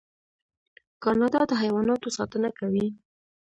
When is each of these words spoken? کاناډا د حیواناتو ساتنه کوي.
کاناډا 1.03 1.41
د 1.47 1.51
حیواناتو 1.61 2.07
ساتنه 2.17 2.49
کوي. 2.59 2.87